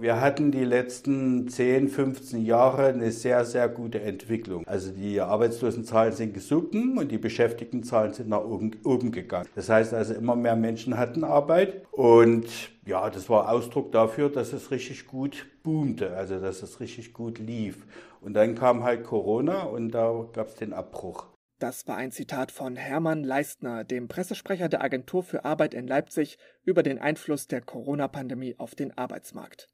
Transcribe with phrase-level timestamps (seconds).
[0.00, 4.66] Wir hatten die letzten 10, 15 Jahre eine sehr, sehr gute Entwicklung.
[4.66, 9.46] Also die Arbeitslosenzahlen sind gesunken und die Beschäftigtenzahlen sind nach oben, oben gegangen.
[9.54, 12.46] Das heißt also, immer mehr Menschen hatten Arbeit und
[12.86, 17.38] ja, das war Ausdruck dafür, dass es richtig gut boomte, also dass es richtig gut
[17.38, 17.86] lief.
[18.22, 21.26] Und dann kam halt Corona und da gab es den Abbruch.
[21.58, 26.38] Das war ein Zitat von Hermann Leistner, dem Pressesprecher der Agentur für Arbeit in Leipzig,
[26.64, 29.68] über den Einfluss der Corona-Pandemie auf den Arbeitsmarkt.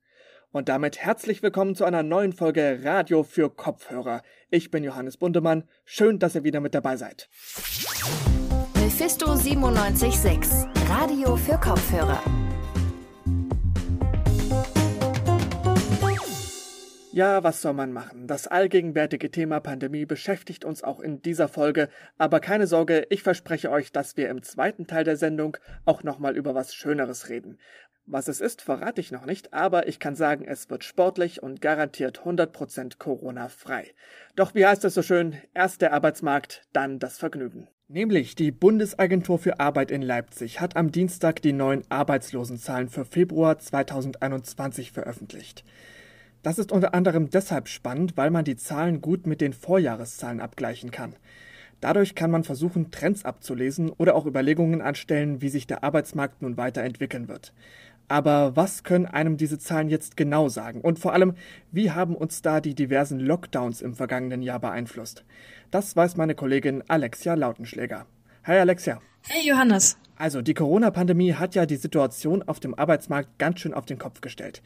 [0.52, 4.22] Und damit herzlich willkommen zu einer neuen Folge Radio für Kopfhörer.
[4.50, 5.64] Ich bin Johannes Bundemann.
[5.84, 7.28] Schön, dass ihr wieder mit dabei seid.
[8.74, 10.50] Mephisto 976,
[10.88, 12.22] Radio für Kopfhörer.
[17.12, 18.26] Ja, was soll man machen?
[18.26, 23.70] Das allgegenwärtige Thema Pandemie beschäftigt uns auch in dieser Folge, aber keine Sorge, ich verspreche
[23.70, 25.56] euch, dass wir im zweiten Teil der Sendung
[25.86, 27.58] auch nochmal über was Schöneres reden.
[28.08, 31.60] Was es ist, verrate ich noch nicht, aber ich kann sagen, es wird sportlich und
[31.60, 33.90] garantiert 100% Corona-frei.
[34.36, 35.34] Doch wie heißt es so schön?
[35.54, 37.66] Erst der Arbeitsmarkt, dann das Vergnügen.
[37.88, 43.58] Nämlich die Bundesagentur für Arbeit in Leipzig hat am Dienstag die neuen Arbeitslosenzahlen für Februar
[43.58, 45.64] 2021 veröffentlicht.
[46.44, 50.92] Das ist unter anderem deshalb spannend, weil man die Zahlen gut mit den Vorjahreszahlen abgleichen
[50.92, 51.16] kann.
[51.80, 56.56] Dadurch kann man versuchen, Trends abzulesen oder auch Überlegungen anstellen, wie sich der Arbeitsmarkt nun
[56.56, 57.52] weiterentwickeln wird.
[58.08, 60.80] Aber was können einem diese Zahlen jetzt genau sagen?
[60.80, 61.34] Und vor allem,
[61.72, 65.24] wie haben uns da die diversen Lockdowns im vergangenen Jahr beeinflusst?
[65.70, 68.06] Das weiß meine Kollegin Alexia Lautenschläger.
[68.44, 69.00] Hi Alexia.
[69.26, 69.98] Hey Johannes.
[70.16, 74.20] Also, die Corona-Pandemie hat ja die Situation auf dem Arbeitsmarkt ganz schön auf den Kopf
[74.20, 74.62] gestellt.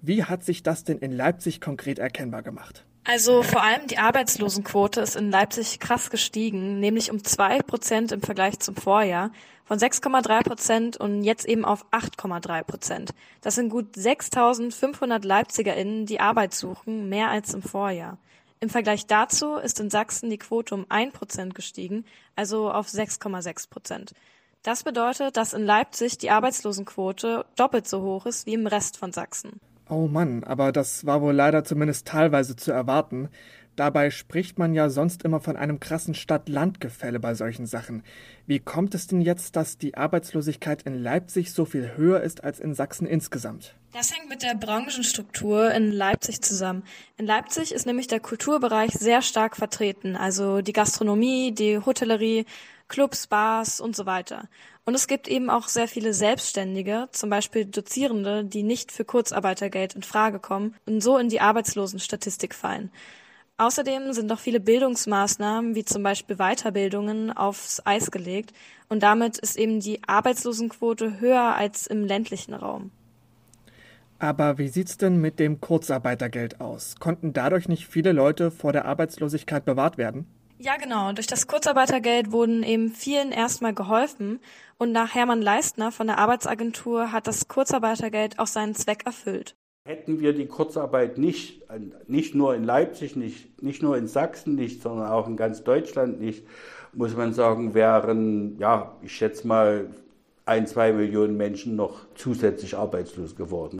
[0.00, 2.84] Wie hat sich das denn in Leipzig konkret erkennbar gemacht?
[3.04, 8.20] Also vor allem die Arbeitslosenquote ist in Leipzig krass gestiegen, nämlich um zwei Prozent im
[8.20, 9.30] Vergleich zum Vorjahr,
[9.64, 13.10] von 6,3 Prozent und jetzt eben auf 8,3 Prozent.
[13.40, 18.18] Das sind gut 6.500 LeipzigerInnen, die Arbeit suchen, mehr als im Vorjahr.
[18.60, 22.04] Im Vergleich dazu ist in Sachsen die Quote um ein Prozent gestiegen,
[22.34, 24.12] also auf 6,6 Prozent.
[24.62, 29.12] Das bedeutet, dass in Leipzig die Arbeitslosenquote doppelt so hoch ist wie im Rest von
[29.12, 29.60] Sachsen.
[29.90, 33.28] Oh Mann, aber das war wohl leider zumindest teilweise zu erwarten.
[33.78, 38.02] Dabei spricht man ja sonst immer von einem krassen Stadt-Land-Gefälle bei solchen Sachen.
[38.44, 42.58] Wie kommt es denn jetzt, dass die Arbeitslosigkeit in Leipzig so viel höher ist als
[42.58, 43.76] in Sachsen insgesamt?
[43.92, 46.82] Das hängt mit der Branchenstruktur in Leipzig zusammen.
[47.16, 52.46] In Leipzig ist nämlich der Kulturbereich sehr stark vertreten, also die Gastronomie, die Hotellerie,
[52.88, 54.48] Clubs, Bars und so weiter.
[54.88, 59.94] Und es gibt eben auch sehr viele Selbstständige, zum Beispiel Dozierende, die nicht für Kurzarbeitergeld
[59.94, 62.90] in Frage kommen und so in die Arbeitslosenstatistik fallen.
[63.58, 68.54] Außerdem sind noch viele Bildungsmaßnahmen, wie zum Beispiel Weiterbildungen, aufs Eis gelegt
[68.88, 72.90] und damit ist eben die Arbeitslosenquote höher als im ländlichen Raum.
[74.18, 76.96] Aber wie sieht's denn mit dem Kurzarbeitergeld aus?
[76.98, 80.26] Konnten dadurch nicht viele Leute vor der Arbeitslosigkeit bewahrt werden?
[80.58, 81.12] Ja, genau.
[81.12, 84.40] Durch das Kurzarbeitergeld wurden eben vielen erstmal geholfen
[84.76, 89.56] und nach Hermann Leistner von der Arbeitsagentur hat das Kurzarbeitergeld auch seinen Zweck erfüllt.
[89.84, 91.62] Hätten wir die Kurzarbeit nicht,
[92.08, 96.20] nicht nur in Leipzig, nicht, nicht nur in Sachsen nicht, sondern auch in ganz Deutschland
[96.20, 96.44] nicht,
[96.92, 99.88] muss man sagen, wären, ja, ich schätze mal,
[100.44, 103.78] ein, zwei Millionen Menschen noch zusätzlich arbeitslos geworden.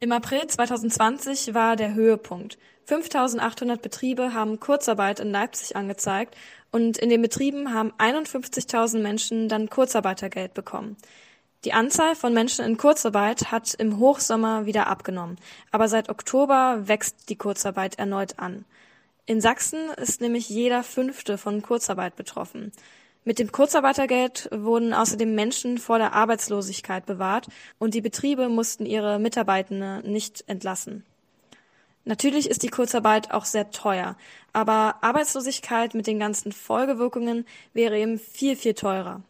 [0.00, 2.58] Im April 2020 war der Höhepunkt.
[2.86, 6.36] 5800 Betriebe haben Kurzarbeit in Leipzig angezeigt
[6.70, 10.96] und in den Betrieben haben 51.000 Menschen dann Kurzarbeitergeld bekommen.
[11.64, 15.38] Die Anzahl von Menschen in Kurzarbeit hat im Hochsommer wieder abgenommen,
[15.70, 18.66] aber seit Oktober wächst die Kurzarbeit erneut an.
[19.24, 22.72] In Sachsen ist nämlich jeder Fünfte von Kurzarbeit betroffen.
[23.24, 27.46] Mit dem Kurzarbeitergeld wurden außerdem Menschen vor der Arbeitslosigkeit bewahrt
[27.78, 31.06] und die Betriebe mussten ihre Mitarbeitende nicht entlassen.
[32.04, 34.16] Natürlich ist die Kurzarbeit auch sehr teuer,
[34.52, 39.22] aber Arbeitslosigkeit mit den ganzen Folgewirkungen wäre eben viel, viel teurer.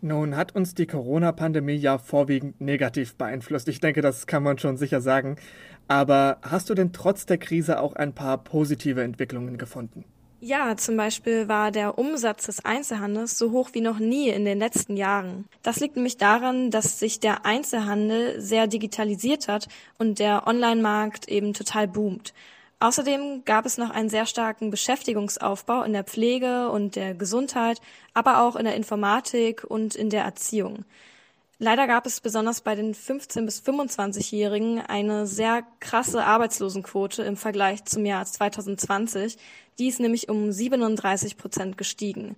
[0.00, 3.66] Nun hat uns die Corona-Pandemie ja vorwiegend negativ beeinflusst.
[3.68, 5.36] Ich denke, das kann man schon sicher sagen.
[5.88, 10.04] Aber hast du denn trotz der Krise auch ein paar positive Entwicklungen gefunden?
[10.40, 14.60] Ja, zum Beispiel war der Umsatz des Einzelhandels so hoch wie noch nie in den
[14.60, 15.48] letzten Jahren.
[15.64, 19.66] Das liegt nämlich daran, dass sich der Einzelhandel sehr digitalisiert hat
[19.98, 22.34] und der Online-Markt eben total boomt.
[22.78, 27.80] Außerdem gab es noch einen sehr starken Beschäftigungsaufbau in der Pflege und der Gesundheit,
[28.14, 30.84] aber auch in der Informatik und in der Erziehung.
[31.60, 37.84] Leider gab es besonders bei den 15- bis 25-Jährigen eine sehr krasse Arbeitslosenquote im Vergleich
[37.84, 39.36] zum Jahr 2020.
[39.80, 42.36] Die ist nämlich um 37 Prozent gestiegen.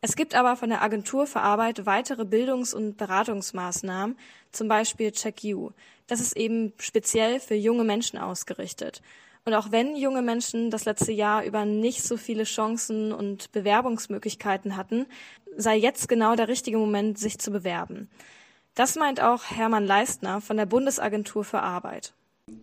[0.00, 4.16] Es gibt aber von der Agentur für Arbeit weitere Bildungs- und Beratungsmaßnahmen,
[4.52, 5.72] zum Beispiel CheckU.
[6.06, 9.02] das ist eben speziell für junge Menschen ausgerichtet.
[9.44, 14.78] Und auch wenn junge Menschen das letzte Jahr über nicht so viele Chancen und Bewerbungsmöglichkeiten
[14.78, 15.06] hatten,
[15.56, 18.08] sei jetzt genau der richtige Moment, sich zu bewerben.
[18.74, 22.14] Das meint auch Hermann Leistner von der Bundesagentur für Arbeit.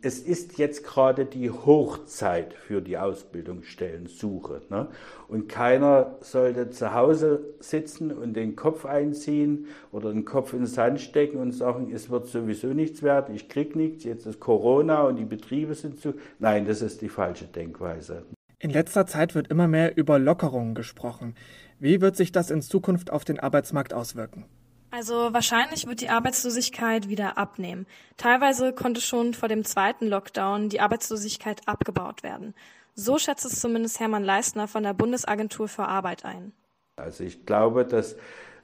[0.02, 4.64] Es ist jetzt gerade die Hochzeit für die Ausbildungsstellensuche.
[4.70, 4.88] Ne?
[5.28, 10.68] Und keiner sollte zu Hause sitzen und den Kopf einziehen oder den Kopf in den
[10.68, 15.04] Sand stecken und sagen, es wird sowieso nichts werden, ich krieg nichts, jetzt ist Corona
[15.04, 16.16] und die Betriebe sind zu.
[16.40, 18.24] Nein, das ist die falsche Denkweise.
[18.58, 21.36] In letzter Zeit wird immer mehr über Lockerungen gesprochen.
[21.78, 24.46] Wie wird sich das in Zukunft auf den Arbeitsmarkt auswirken?
[24.92, 27.86] Also wahrscheinlich wird die Arbeitslosigkeit wieder abnehmen.
[28.18, 32.56] Teilweise konnte schon vor dem zweiten Lockdown die Arbeitslosigkeit abgebaut werden.
[32.96, 36.54] So schätzt es zumindest Hermann Leistner von der Bundesagentur für Arbeit ein.
[36.96, 38.16] Also ich glaube, dass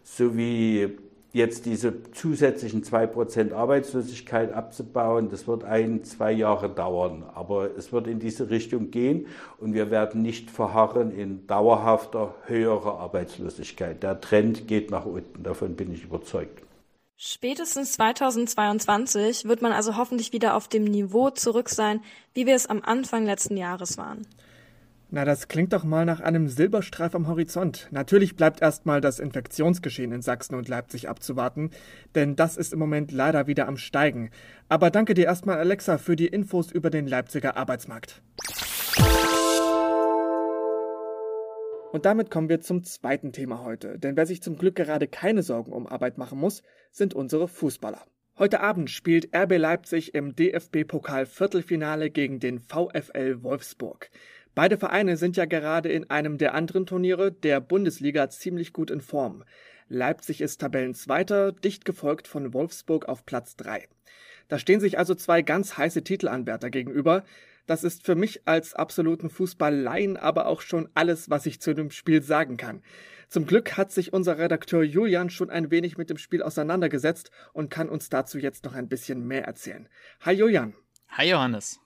[0.03, 0.97] so wie
[1.35, 7.25] jetzt diese zusätzlichen 2% Arbeitslosigkeit abzubauen, das wird ein, zwei Jahre dauern.
[7.35, 9.27] Aber es wird in diese Richtung gehen
[9.59, 14.01] und wir werden nicht verharren in dauerhafter höherer Arbeitslosigkeit.
[14.01, 16.61] Der Trend geht nach unten, davon bin ich überzeugt.
[17.17, 21.99] Spätestens 2022 wird man also hoffentlich wieder auf dem Niveau zurück sein,
[22.33, 24.25] wie wir es am Anfang letzten Jahres waren.
[25.11, 27.87] Na, das klingt doch mal nach einem Silberstreif am Horizont.
[27.91, 31.69] Natürlich bleibt erstmal das Infektionsgeschehen in Sachsen und Leipzig abzuwarten,
[32.15, 34.31] denn das ist im Moment leider wieder am Steigen.
[34.67, 38.23] Aber danke dir erstmal, Alexa, für die Infos über den Leipziger Arbeitsmarkt.
[41.91, 43.99] Und damit kommen wir zum zweiten Thema heute.
[43.99, 48.01] Denn wer sich zum Glück gerade keine Sorgen um Arbeit machen muss, sind unsere Fußballer.
[48.37, 54.09] Heute Abend spielt RB Leipzig im DFB-Pokal Viertelfinale gegen den VfL Wolfsburg.
[54.55, 59.01] Beide Vereine sind ja gerade in einem der anderen Turniere der Bundesliga ziemlich gut in
[59.01, 59.43] Form.
[59.89, 63.87] Leipzig ist Tabellenzweiter, dicht gefolgt von Wolfsburg auf Platz 3.
[64.47, 67.25] Da stehen sich also zwei ganz heiße Titelanwärter gegenüber.
[67.67, 71.91] Das ist für mich als absoluten Fußballlein aber auch schon alles, was ich zu dem
[71.91, 72.81] Spiel sagen kann.
[73.27, 77.69] Zum Glück hat sich unser Redakteur Julian schon ein wenig mit dem Spiel auseinandergesetzt und
[77.69, 79.89] kann uns dazu jetzt noch ein bisschen mehr erzählen.
[80.21, 80.75] Hi Julian.
[81.09, 81.84] Hi Johannes.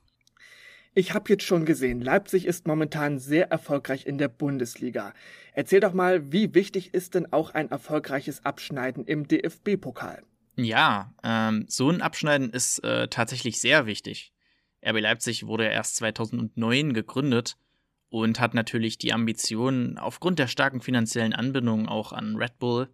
[0.96, 5.14] Ich habe jetzt schon gesehen, Leipzig ist momentan sehr erfolgreich in der Bundesliga.
[5.54, 10.24] Erzähl doch mal, wie wichtig ist denn auch ein erfolgreiches Abschneiden im DFB-Pokal?
[10.56, 14.34] Ja, ähm, so ein Abschneiden ist äh, tatsächlich sehr wichtig.
[14.86, 17.56] RB Leipzig wurde erst 2009 gegründet
[18.10, 22.90] und hat natürlich die Ambition, aufgrund der starken finanziellen Anbindung auch an Red Bull,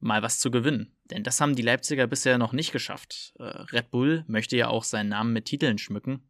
[0.00, 0.94] mal was zu gewinnen.
[1.10, 3.32] Denn das haben die Leipziger bisher noch nicht geschafft.
[3.38, 6.28] Äh, Red Bull möchte ja auch seinen Namen mit Titeln schmücken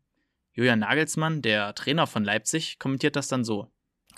[0.59, 3.69] Julian Nagelsmann, der Trainer von Leipzig, kommentiert das dann so.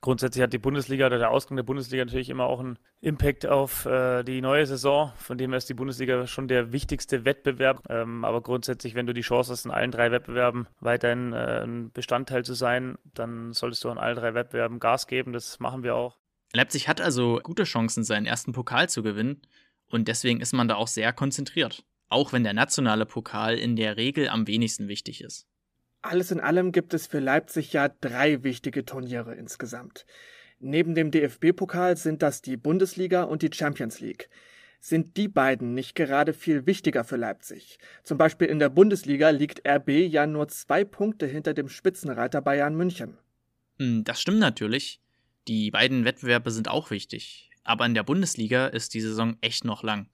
[0.01, 3.85] Grundsätzlich hat die Bundesliga oder der Ausgang der Bundesliga natürlich immer auch einen Impact auf
[3.85, 5.13] äh, die neue Saison.
[5.17, 7.83] Von dem her ist die Bundesliga schon der wichtigste Wettbewerb.
[7.91, 11.93] Ähm, aber grundsätzlich, wenn du die Chance hast, in allen drei Wettbewerben weiterhin äh, ein
[11.93, 15.35] Bestandteil zu sein, dann solltest du in allen drei Wettbewerben Gas geben.
[15.35, 16.17] Das machen wir auch.
[16.55, 19.43] Leipzig hat also gute Chancen, seinen ersten Pokal zu gewinnen.
[19.91, 21.85] Und deswegen ist man da auch sehr konzentriert.
[22.09, 25.50] Auch wenn der nationale Pokal in der Regel am wenigsten wichtig ist.
[26.03, 30.07] Alles in allem gibt es für Leipzig ja drei wichtige Turniere insgesamt.
[30.59, 34.29] Neben dem DFB-Pokal sind das die Bundesliga und die Champions League.
[34.79, 37.79] Sind die beiden nicht gerade viel wichtiger für Leipzig?
[38.03, 42.75] Zum Beispiel in der Bundesliga liegt RB ja nur zwei Punkte hinter dem Spitzenreiter Bayern
[42.75, 43.19] München.
[43.79, 45.01] Hm, das stimmt natürlich.
[45.49, 47.51] Die beiden Wettbewerbe sind auch wichtig.
[47.63, 50.09] Aber in der Bundesliga ist die Saison echt noch lang.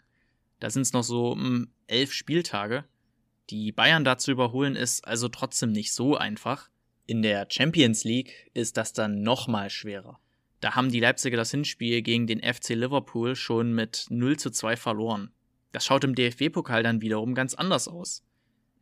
[0.58, 2.84] Da sind es noch so mh, hm, elf Spieltage.
[3.50, 6.68] Die Bayern da zu überholen ist also trotzdem nicht so einfach.
[7.06, 10.18] In der Champions League ist das dann nochmal schwerer.
[10.60, 14.76] Da haben die Leipziger das Hinspiel gegen den FC Liverpool schon mit 0 zu 2
[14.76, 15.30] verloren.
[15.70, 18.24] Das schaut im DFB-Pokal dann wiederum ganz anders aus.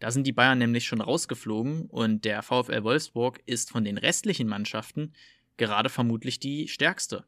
[0.01, 4.49] Da sind die Bayern nämlich schon rausgeflogen und der VfL Wolfsburg ist von den restlichen
[4.49, 5.13] Mannschaften
[5.57, 7.25] gerade vermutlich die stärkste.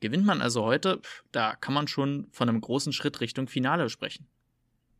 [0.00, 1.00] Gewinnt man also heute,
[1.32, 4.26] da kann man schon von einem großen Schritt Richtung Finale sprechen.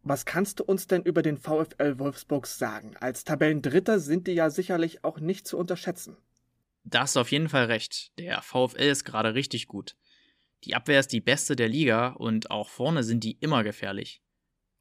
[0.06, 2.94] Was kannst du uns denn über den VfL Wolfsburg sagen?
[2.98, 6.16] Als Tabellendritter sind die ja sicherlich auch nicht zu unterschätzen.
[6.84, 8.12] Da hast du auf jeden Fall recht.
[8.18, 9.96] Der VfL ist gerade richtig gut.
[10.64, 14.22] Die Abwehr ist die beste der Liga und auch vorne sind die immer gefährlich.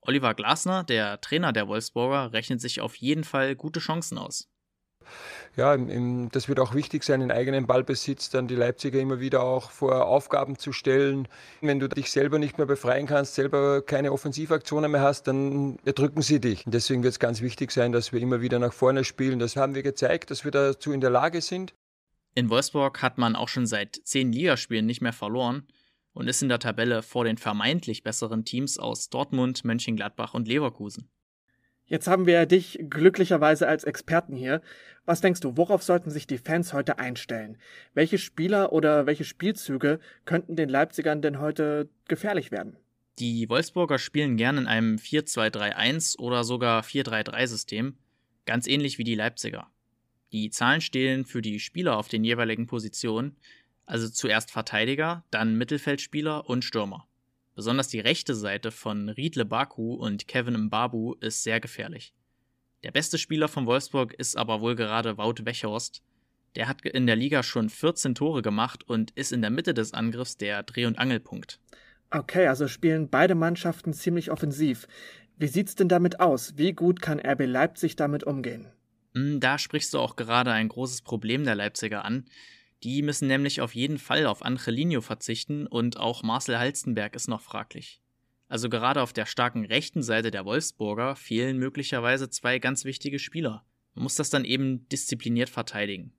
[0.01, 4.52] Oliver Glasner, der Trainer der Wolfsburger, rechnet sich auf jeden Fall gute Chancen aus
[5.55, 9.69] ja, das wird auch wichtig sein, in eigenen Ballbesitz dann die Leipziger immer wieder auch
[9.71, 11.27] vor Aufgaben zu stellen.
[11.61, 16.21] Wenn du dich selber nicht mehr befreien kannst, selber keine Offensivaktionen mehr hast, dann erdrücken
[16.21, 16.65] sie dich.
[16.65, 19.39] Und deswegen wird es ganz wichtig sein, dass wir immer wieder nach vorne spielen.
[19.39, 21.73] Das haben wir gezeigt, dass wir dazu in der Lage sind.
[22.35, 25.67] In Wolfsburg hat man auch schon seit zehn Ligaspielen nicht mehr verloren
[26.13, 31.09] und ist in der Tabelle vor den vermeintlich besseren Teams aus Dortmund, Mönchengladbach und Leverkusen.
[31.85, 34.61] Jetzt haben wir dich glücklicherweise als Experten hier.
[35.05, 37.57] Was denkst du, worauf sollten sich die Fans heute einstellen?
[37.93, 42.77] Welche Spieler oder welche Spielzüge könnten den Leipzigern denn heute gefährlich werden?
[43.19, 47.95] Die Wolfsburger spielen gern in einem 4-2-3-1 oder sogar 4-3-3-System,
[48.45, 49.67] ganz ähnlich wie die Leipziger.
[50.31, 53.35] Die Zahlen stehen für die Spieler auf den jeweiligen Positionen,
[53.85, 57.07] also zuerst Verteidiger, dann Mittelfeldspieler und Stürmer.
[57.55, 62.13] Besonders die rechte Seite von Riedle Baku und Kevin Mbabu ist sehr gefährlich.
[62.83, 66.01] Der beste Spieler von Wolfsburg ist aber wohl gerade Wout Wechhorst.
[66.55, 69.93] Der hat in der Liga schon 14 Tore gemacht und ist in der Mitte des
[69.93, 71.59] Angriffs der Dreh- und Angelpunkt.
[72.11, 74.87] Okay, also spielen beide Mannschaften ziemlich offensiv.
[75.37, 76.57] Wie sieht's denn damit aus?
[76.57, 78.67] Wie gut kann RB Leipzig damit umgehen?
[79.15, 82.25] Hm, da sprichst du auch gerade ein großes Problem der Leipziger an.
[82.83, 87.41] Die müssen nämlich auf jeden Fall auf Angelino verzichten und auch Marcel Halstenberg ist noch
[87.41, 88.01] fraglich.
[88.49, 93.65] Also gerade auf der starken rechten Seite der Wolfsburger fehlen möglicherweise zwei ganz wichtige Spieler.
[93.95, 96.13] Man muss das dann eben diszipliniert verteidigen.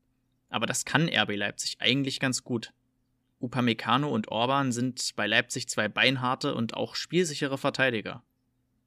[0.48, 2.72] Aber das kann RB Leipzig eigentlich ganz gut.
[3.40, 8.24] Upamecano und Orban sind bei Leipzig zwei beinharte und auch spielsichere Verteidiger.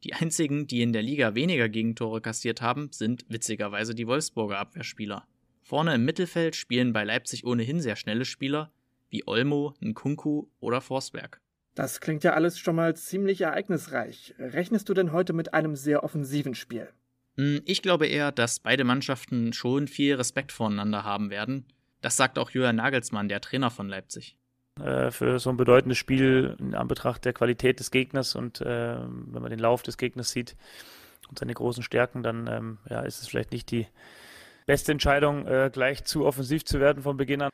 [0.04, 5.28] Die einzigen, die in der Liga weniger Gegentore kassiert haben, sind witzigerweise die Wolfsburger Abwehrspieler.
[5.68, 8.72] Vorne im Mittelfeld spielen bei Leipzig ohnehin sehr schnelle Spieler
[9.10, 11.42] wie Olmo, Nkunku oder Forsberg.
[11.76, 14.34] Das klingt ja alles schon mal ziemlich ereignisreich.
[14.40, 16.88] Rechnest du denn heute mit einem sehr offensiven Spiel?
[17.36, 21.66] Hm, ich glaube eher, dass beide Mannschaften schon viel Respekt voneinander haben werden.
[22.00, 24.38] Das sagt auch Julian Nagelsmann, der Trainer von Leipzig.
[24.80, 29.42] Äh, für so ein bedeutendes Spiel in Anbetracht der Qualität des Gegners und äh, wenn
[29.42, 30.56] man den Lauf des Gegners sieht
[31.28, 33.86] und seine großen Stärken, dann ähm, ja, ist es vielleicht nicht die
[34.68, 37.50] beste Entscheidung, äh, gleich zu offensiv zu werden von Beginn an.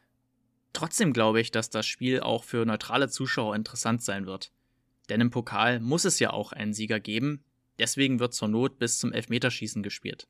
[0.73, 4.51] Trotzdem glaube ich, dass das Spiel auch für neutrale Zuschauer interessant sein wird.
[5.09, 7.43] Denn im Pokal muss es ja auch einen Sieger geben,
[7.79, 10.27] deswegen wird zur Not bis zum Elfmeterschießen gespielt.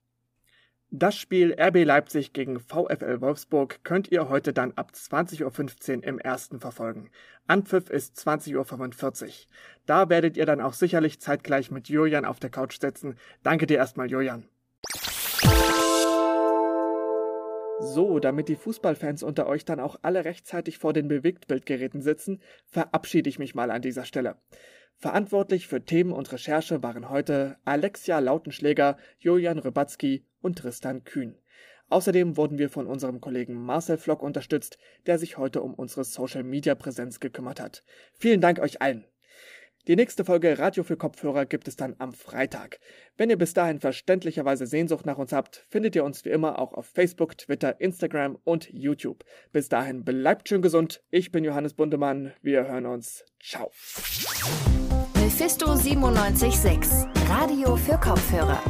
[0.95, 6.19] Das Spiel RB Leipzig gegen VfL Wolfsburg könnt ihr heute dann ab 20.15 Uhr im
[6.19, 7.09] ersten verfolgen.
[7.47, 9.29] Anpfiff ist 20.45 Uhr.
[9.87, 13.15] Da werdet ihr dann auch sicherlich zeitgleich mit Julian auf der Couch sitzen.
[13.41, 14.47] Danke dir erstmal, Julian.
[17.83, 23.29] So, damit die Fußballfans unter euch dann auch alle rechtzeitig vor den Bewegtbildgeräten sitzen, verabschiede
[23.29, 24.37] ich mich mal an dieser Stelle.
[24.95, 31.37] Verantwortlich für Themen und Recherche waren heute Alexia Lautenschläger, Julian Rybatzky und Tristan Kühn.
[31.89, 37.19] Außerdem wurden wir von unserem Kollegen Marcel Flock unterstützt, der sich heute um unsere Social-Media-Präsenz
[37.19, 37.83] gekümmert hat.
[38.17, 39.05] Vielen Dank euch allen.
[39.87, 42.79] Die nächste Folge Radio für Kopfhörer gibt es dann am Freitag.
[43.17, 46.73] Wenn ihr bis dahin verständlicherweise Sehnsucht nach uns habt, findet ihr uns wie immer auch
[46.73, 49.25] auf Facebook, Twitter, Instagram und YouTube.
[49.51, 51.03] Bis dahin bleibt schön gesund.
[51.11, 52.31] Ich bin Johannes Bundemann.
[52.41, 53.25] Wir hören uns.
[53.41, 53.71] Ciao.
[55.15, 58.61] Mephisto 976, Radio für Kopfhörer.